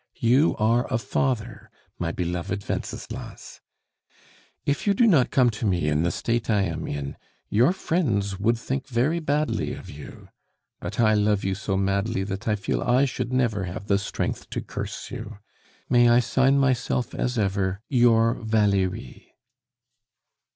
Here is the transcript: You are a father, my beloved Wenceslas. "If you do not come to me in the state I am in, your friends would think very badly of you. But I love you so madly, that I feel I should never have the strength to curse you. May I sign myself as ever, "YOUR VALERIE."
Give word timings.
You 0.19 0.55
are 0.57 0.91
a 0.91 0.97
father, 0.97 1.69
my 1.99 2.11
beloved 2.11 2.67
Wenceslas. 2.67 3.61
"If 4.65 4.87
you 4.87 4.95
do 4.95 5.05
not 5.05 5.29
come 5.29 5.51
to 5.51 5.67
me 5.67 5.87
in 5.89 6.01
the 6.01 6.09
state 6.09 6.49
I 6.49 6.63
am 6.63 6.87
in, 6.87 7.17
your 7.49 7.71
friends 7.71 8.39
would 8.39 8.57
think 8.57 8.87
very 8.87 9.19
badly 9.19 9.73
of 9.75 9.91
you. 9.91 10.29
But 10.79 10.99
I 10.99 11.13
love 11.13 11.43
you 11.43 11.53
so 11.53 11.77
madly, 11.77 12.23
that 12.23 12.47
I 12.47 12.55
feel 12.55 12.81
I 12.81 13.05
should 13.05 13.31
never 13.31 13.65
have 13.65 13.85
the 13.85 13.99
strength 13.99 14.49
to 14.49 14.61
curse 14.61 15.11
you. 15.11 15.37
May 15.87 16.09
I 16.09 16.19
sign 16.19 16.57
myself 16.57 17.13
as 17.13 17.37
ever, 17.37 17.81
"YOUR 17.87 18.33
VALERIE." 18.33 19.35